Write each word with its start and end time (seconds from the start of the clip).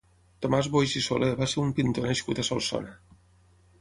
Tomàs 0.45 0.69
Boix 0.75 0.95
i 1.01 1.03
Soler 1.09 1.29
va 1.41 1.49
ser 1.53 1.59
un 1.67 1.75
pintor 1.81 2.09
nascut 2.13 2.43
a 2.45 2.47
Solsona. 2.51 2.97